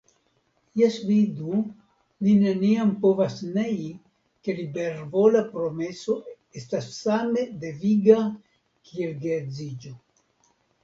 [0.79, 1.57] Jes vidu,
[2.27, 3.83] ni neniam povas nei
[4.47, 6.15] ke libervola promeso
[6.61, 8.19] estas same deviga
[8.89, 9.95] kiel geedziĝo.